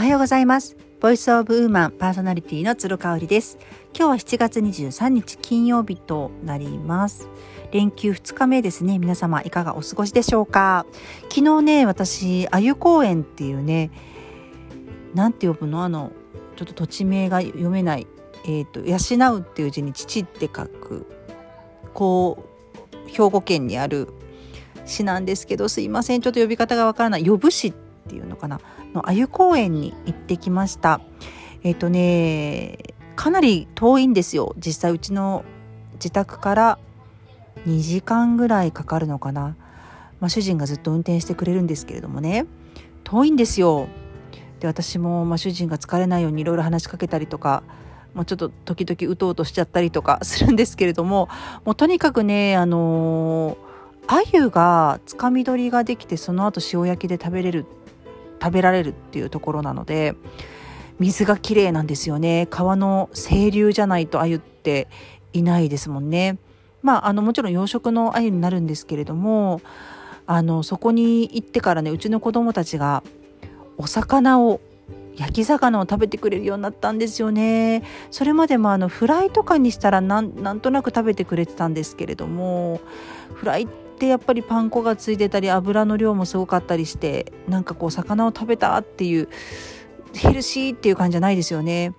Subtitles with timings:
[0.00, 0.78] おはようございます。
[0.98, 3.58] ボイスオブウーマンパーソナリティの鶴香織です。
[3.94, 7.28] 今日は7月23日金曜日となります。
[7.70, 8.98] 連休2日目ですね。
[8.98, 10.86] 皆様いかがお過ごしでしょうか？
[11.28, 13.90] 昨日ね私あゆ公園っていうね
[15.12, 15.84] なんて呼ぶの？
[15.84, 16.12] あの
[16.56, 18.06] ちょっと土地名が読めない
[18.46, 21.04] えっ、ー、と養うっていう字に父って書く
[21.92, 22.48] こ
[23.06, 24.08] う兵庫県にある
[24.86, 26.22] 市なんですけどすいません。
[26.22, 27.26] ちょっと呼び方がわからない。
[27.26, 28.60] 呼ぶ市ってっていうのかな？
[28.94, 31.00] の鮎公園に行ってきました。
[31.62, 32.78] えっ、ー、とね
[33.16, 34.54] かなり遠いんですよ。
[34.58, 35.44] 実際うちの
[35.94, 36.78] 自宅から
[37.66, 39.56] 2時間ぐらいかかるのかな、
[40.20, 42.46] まあ、主人がずっと運転してくれるんですけれどもね。
[43.04, 43.88] 遠いんですよ。
[44.60, 47.62] で私も、まあ、主人が疲れないようにいろいろ話しかけたりとか
[48.14, 51.28] もうちょっと時々うとうとしちゃったりとか するんですけれども
[51.64, 53.56] もうとにかくねあの
[54.06, 57.66] 鮎がつかみ取りができてその後塩焼きで食べれる
[58.40, 60.14] 食べられるっていうところなので
[60.98, 64.88] 水がきれいなんですよね川の清流じゃないと鮎って
[65.32, 66.38] いないですもんね。
[66.82, 69.60] まあ、あのもちろん養殖の鮎になるんですけれども
[70.26, 73.02] あのそこに行ってからねうちの子供たちが
[73.76, 74.60] お魚を
[75.16, 82.80] 焼き魚を食べてくれるようになったんですよねそれまでもあのフライとかにしたらなんとなく食べてくれてたんですけれども
[83.34, 89.28] フライってやっぱりパン粉がついてたり油の量もすごかったりしてなんかこう魚を食べたっていう
[90.14, 91.92] ヘルシーっていう感じじゃないですよね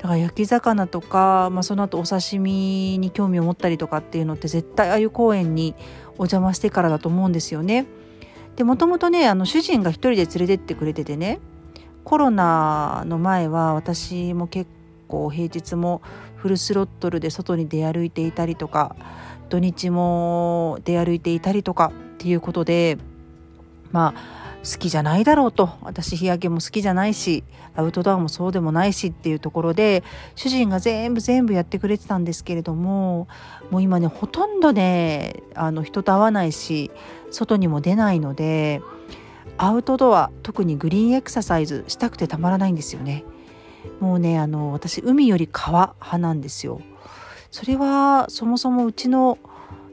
[0.00, 5.74] だから焼き魚とか、まあ、その後お刺身に興味を持ったりとかっていうのって絶対ああいう公園に
[6.12, 7.86] お邪魔してからだと思うんですよね。
[8.56, 11.38] でもともとねあの主人が一人で連れてってくれててね
[12.04, 14.70] コロナの前は私も結
[15.08, 16.02] 構平日も
[16.36, 18.96] フルスロットルで外に出歩いていたりとか
[19.48, 22.98] 土日も出歩いていたりとかっていうことで
[23.92, 25.70] まあ好きじゃないだろうと。
[25.80, 30.02] 私日焼けも好きじゃないしアウトドアもそうでもないしっていうところで
[30.34, 33.26] 主人が全部全部やってくれてたんですけれども
[33.70, 36.90] もう今ねほとんどねあの人と会わないし
[37.30, 38.82] 外にも出ないので
[39.62, 43.24] アウトドア特にグリーンエクササイズしたくてたまらないんですよね。
[44.00, 46.80] もうねあの私海より川派なんですよ。
[47.50, 49.36] それはそもそもうちの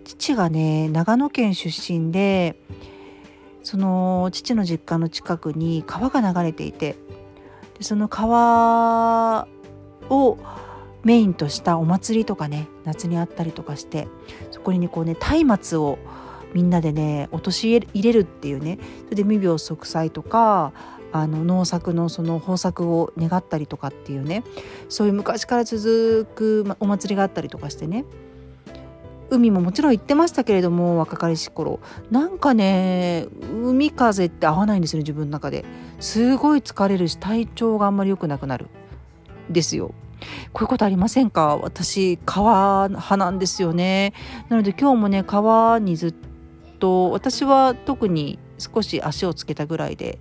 [0.05, 2.61] 父がね長野県出身で
[3.61, 6.95] その父の実家の近くに川が流れていて
[7.77, 9.49] でその川
[10.09, 10.37] を
[11.03, 14.07] メインとしたお祭りとかね夏にあったりとかして
[14.51, 15.99] そこにねこうね松明を
[16.53, 20.73] みんなでね落とし入れるっていうねそれで未病息災とか
[21.11, 24.43] あの農作のその豊作を願ったりとかっていうね
[24.89, 28.05] そういう昔から続くお祭りがあったりとかしてね
[29.29, 31.81] 海ももちろん行ってましたけれども若かりし頃。
[32.11, 33.27] なんかね
[33.61, 35.65] 海風って合わないんですよね自分の中で。
[35.99, 38.67] すごい疲れるし体調があんまり良くなくなる。
[39.49, 39.93] ですよ。
[40.53, 41.57] こういうことありませんか？
[41.57, 44.13] 私川派なんですよね。
[44.47, 46.13] なので今日もね川にずっ
[46.77, 50.19] と私は特に少し足をつけたぐらいで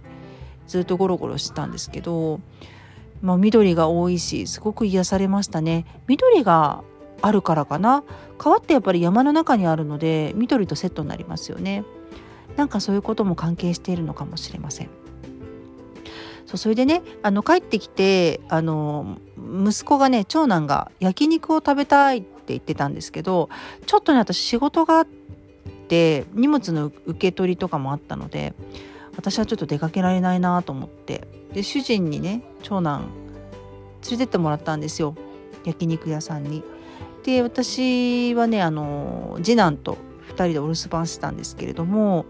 [0.67, 2.41] ずっとゴロゴロしてたんですけど
[3.23, 5.87] まあ、緑が多いしすごく癒されましたね。
[6.07, 6.83] 緑が
[7.23, 8.05] あるからかな。
[8.39, 11.85] 川ってやっぱり山の中にあるので緑とセットになりますよね。
[12.57, 14.91] なんかそういうことも関係しているのかもしれません。
[16.47, 23.49] そうそれでねあの帰ってきてあの息子がね長男が焼肉を食べたいって言ってたんですけど
[23.87, 25.07] ちょっとね私仕事があ
[25.87, 28.55] って荷物の受け取りとかもあったので
[29.17, 33.09] 私はちょっと出かけられないなと思ってで主人にね長男
[34.11, 35.15] 連れてってもらったんですよ
[35.65, 36.63] 焼肉屋さんに。
[37.25, 39.99] で私はねあの次男と
[40.29, 42.27] 2人でお留守番してたんですけれども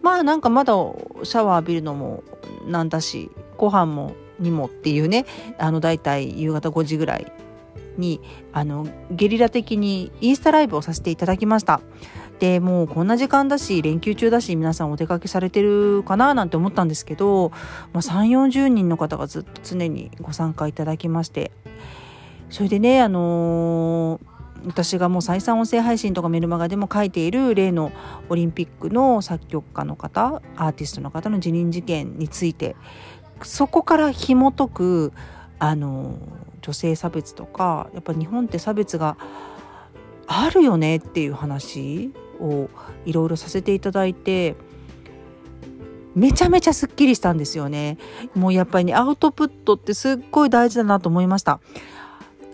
[0.00, 2.22] まあなんかまだシャワー浴びるのも
[2.66, 5.26] なんだしご飯もにもっていうね
[5.58, 7.30] あの大体夕方5時ぐらい
[7.98, 8.20] に
[8.52, 11.80] あのゲリラ的にインスタライブをさせていただきました。
[12.38, 17.50] でもうこんな時間だし連休中だし皆さんお出かけされてるかななんて思ったんですけど、
[17.92, 21.50] まあ、3 4 0人の方がずっと常にご参加いただきまして
[22.48, 27.92] それでねあのー私がもう再三音声配信とかメルマガでも書いている例の
[28.28, 32.76] オリンピックの作曲家の方アーティストの方の辞任事件について
[33.42, 35.12] そこから紐解く
[35.58, 36.18] あの
[36.62, 39.16] 女性差別とかやっぱ日本って差別が
[40.26, 42.68] あるよねっていう話を
[43.04, 44.54] いろいろさせていただいて
[46.14, 47.96] めちゃめちゃすっきりしたんですよね。
[48.34, 51.60] もうやっぱりねアウトプットってすっごい大事だなと思いました。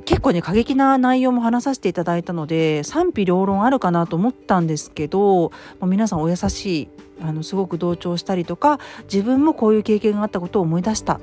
[0.05, 6.89] 結構ね過激な内容も話させていただいたので賛否両論あるかなと思ったんですけど、まあ、皆さんお優しい
[7.23, 11.21] あのすごく同調したりとか自分もこういう経験があったことを思い出した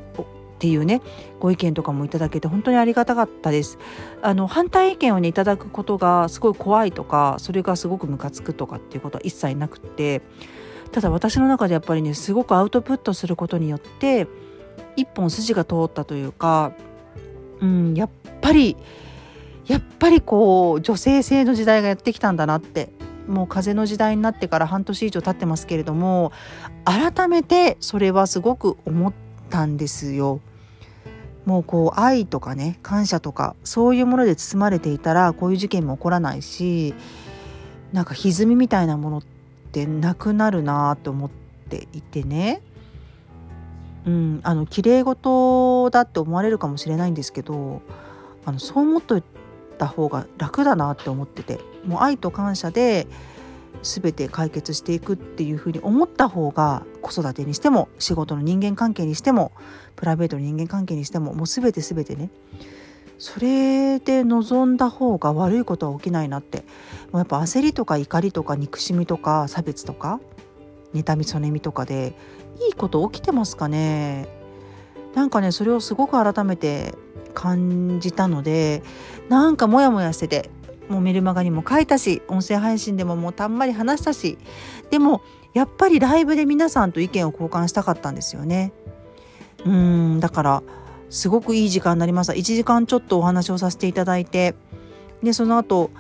[0.62, 1.02] っていうね
[1.40, 3.80] ご意見とかもいただけて本当にありがたかったです
[4.22, 10.22] あの反対意見をねいただくことがすごい怖いとかそれがすごくムカつくとかっていうことは一切なくって
[10.92, 14.28] ただ私の中でやっぱりねすごくアウトプットすることによって
[14.96, 16.74] 一本筋が通ったというか
[17.60, 18.10] うんやっ
[18.42, 18.78] ぱり
[19.66, 22.90] やっぱりこう女性性の時代がやってきたんだなって
[23.28, 26.32] もう風の時代になってから半年以上経ってますけれども
[26.86, 29.14] 改めてそれはすごく思っ
[29.50, 30.40] たんですよ。
[31.46, 36.94] もうこう愛とかね感謝とかそういうもので包まれていたらこういう事件も起こらないし
[37.94, 39.24] なんか歪みみたいなものっ
[39.72, 41.30] てなくなるなと思っ
[41.70, 42.62] ていてね。
[44.06, 47.84] うんあの綺麗事だって思われるかもしれないんですけど
[48.46, 49.24] あのそう思っとい
[49.78, 53.06] た方が楽だなって思っててもう愛と感謝で
[53.84, 59.52] 全て解決していくっていうふうに思った方が子育てにしても仕事の人間関係にしても
[59.96, 62.30] プライベートの人間関係にしてももう全て全てね。
[63.18, 66.66] それで望んだ方が悪いことは起きないなって。
[67.12, 70.20] もうやっぱ焦りとか怒りとか憎しみとか差別とか
[70.96, 72.16] 妬みそねみとかで
[72.68, 74.28] いいこと起きてますかね。
[75.14, 76.96] なんかねそれをすごく改めて
[77.34, 78.82] 感じたので
[79.30, 80.50] なんかモヤモヤしてて
[80.92, 84.38] もうメルマガにも書いたし音声配信でももうたんまり話したし
[84.90, 85.22] でも
[85.54, 88.72] やっぱりライブで皆さんと意見を交換したかったんですよね。
[89.66, 90.64] うんだから
[91.10, 92.34] すごくいい時間になりました。
[92.34, 94.56] 1時間ちょっとお話をさせていただいて
[95.24, 95.92] でその後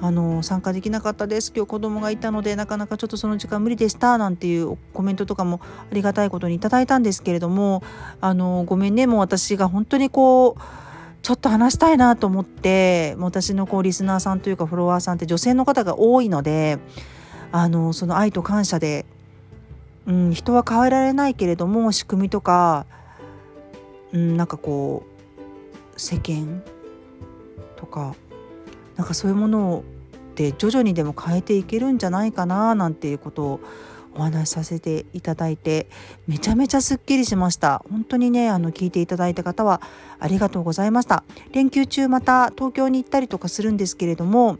[0.00, 1.52] あの参加できなかったです。
[1.54, 7.82] 今日子供がいたのでなかなかちょっとその時間無理でしたなんていうコメントとかもありがたいことにいただいたんですけれども
[8.20, 9.06] あのごめんね。
[9.06, 10.62] もう私が本当にこう
[11.22, 16.78] ちょっと話したいなと思って私のこうリスナーさんというかフォロワーさんって女性の方が多いので
[17.52, 19.04] あのその愛と感謝で、
[20.06, 22.86] うん、人は変えられないけれども仕組みとか、
[24.12, 25.04] うん、なんかこ
[25.96, 26.62] う世間
[27.76, 28.14] とか
[28.96, 29.84] なんかそういうものを
[30.36, 33.60] で徐々にでも変えていけるんじゃないかななんていうことを
[34.14, 35.88] お話しさせていただいて
[36.26, 37.84] めちゃめちゃすっきりしました。
[37.90, 39.80] 本当にねあの聞いていただいた方は
[40.18, 41.24] ありがとうございました。
[41.52, 44.58] 連休中また東京に行ったりとかするんですけれども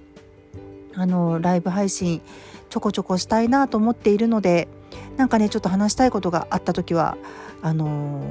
[0.95, 2.23] あのライブ配信
[2.69, 4.69] ちょこちょこしたいなと思っているので
[5.17, 7.17] なんかねちょっと話したいことがあった時は
[7.63, 8.23] あの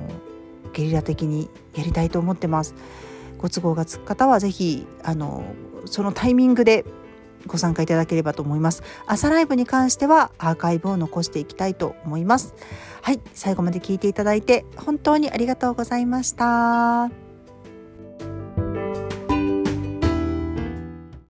[0.74, 2.76] ゲリラ的にやりたいと思ってます。
[3.38, 5.44] ご都合がつく方は是非あの
[5.86, 6.84] そのタイミングで
[7.48, 8.84] ご参加いただければと思います。
[9.06, 12.54] 朝ライブに関してはアーカイブを残していきたいと思います。
[13.02, 17.29] はい最後まで聞いていただいて本当にありがとうございました。